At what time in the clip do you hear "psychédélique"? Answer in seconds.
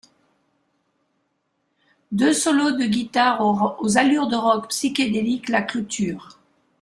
4.69-5.47